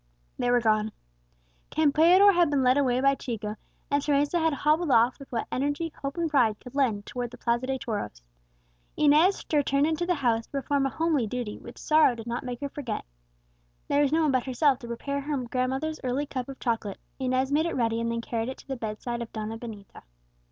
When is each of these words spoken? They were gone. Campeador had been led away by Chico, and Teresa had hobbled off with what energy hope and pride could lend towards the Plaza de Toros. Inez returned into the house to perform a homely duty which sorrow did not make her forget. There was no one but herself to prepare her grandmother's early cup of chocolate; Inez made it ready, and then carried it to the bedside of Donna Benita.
They 0.39 0.49
were 0.49 0.59
gone. 0.61 0.93
Campeador 1.69 2.33
had 2.33 2.49
been 2.49 2.63
led 2.63 2.75
away 2.75 3.01
by 3.01 3.13
Chico, 3.13 3.55
and 3.91 4.01
Teresa 4.01 4.39
had 4.39 4.51
hobbled 4.51 4.89
off 4.89 5.19
with 5.19 5.31
what 5.31 5.45
energy 5.51 5.93
hope 6.01 6.17
and 6.17 6.27
pride 6.27 6.59
could 6.59 6.73
lend 6.73 7.05
towards 7.05 7.29
the 7.29 7.37
Plaza 7.37 7.67
de 7.67 7.77
Toros. 7.77 8.23
Inez 8.97 9.45
returned 9.53 9.85
into 9.85 10.07
the 10.07 10.15
house 10.15 10.47
to 10.47 10.51
perform 10.53 10.87
a 10.87 10.89
homely 10.89 11.27
duty 11.27 11.59
which 11.59 11.77
sorrow 11.77 12.15
did 12.15 12.25
not 12.25 12.43
make 12.43 12.61
her 12.61 12.69
forget. 12.69 13.05
There 13.89 14.01
was 14.01 14.11
no 14.11 14.23
one 14.23 14.31
but 14.31 14.47
herself 14.47 14.79
to 14.79 14.87
prepare 14.87 15.21
her 15.21 15.37
grandmother's 15.43 15.99
early 16.03 16.25
cup 16.25 16.49
of 16.49 16.57
chocolate; 16.59 16.97
Inez 17.19 17.51
made 17.51 17.67
it 17.67 17.75
ready, 17.75 18.01
and 18.01 18.11
then 18.11 18.21
carried 18.21 18.49
it 18.49 18.57
to 18.57 18.67
the 18.67 18.77
bedside 18.77 19.21
of 19.21 19.31
Donna 19.31 19.55
Benita. 19.55 20.01